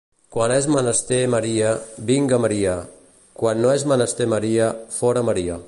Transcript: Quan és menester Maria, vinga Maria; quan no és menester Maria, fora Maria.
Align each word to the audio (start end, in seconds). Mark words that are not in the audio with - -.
Quan 0.35 0.51
és 0.53 0.67
menester 0.75 1.19
Maria, 1.33 1.73
vinga 2.09 2.39
Maria; 2.47 2.73
quan 3.43 3.63
no 3.67 3.75
és 3.77 3.87
menester 3.93 4.31
Maria, 4.37 4.71
fora 4.99 5.27
Maria. 5.29 5.59